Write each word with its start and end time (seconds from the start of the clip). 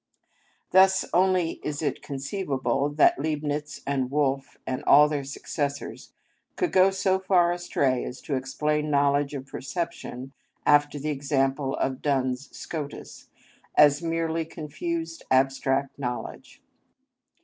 Thus 0.71 1.05
only 1.13 1.59
is 1.63 1.83
it 1.83 2.01
conceivable 2.01 2.89
that 2.89 3.19
Leibnitz 3.19 3.81
and 3.85 4.09
Wolf 4.09 4.57
and 4.65 4.83
all 4.85 5.07
their 5.07 5.23
successors 5.23 6.11
could 6.55 6.71
go 6.71 6.89
so 6.89 7.19
far 7.19 7.51
astray 7.51 8.03
as 8.03 8.19
to 8.21 8.33
explain 8.35 8.89
knowledge 8.89 9.35
of 9.35 9.45
perception, 9.45 10.33
after 10.65 10.97
the 10.97 11.11
example 11.11 11.75
of 11.75 12.01
Duns 12.01 12.49
Scotus, 12.51 13.29
as 13.75 14.01
merely 14.01 14.43
confused 14.43 15.21
abstract 15.29 15.99
knowledge! 15.99 16.63